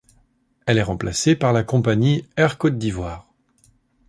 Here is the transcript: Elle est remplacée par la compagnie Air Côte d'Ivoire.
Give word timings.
Elle 0.65 0.79
est 0.79 0.81
remplacée 0.81 1.35
par 1.35 1.53
la 1.53 1.61
compagnie 1.63 2.27
Air 2.35 2.57
Côte 2.57 2.79
d'Ivoire. 2.79 3.31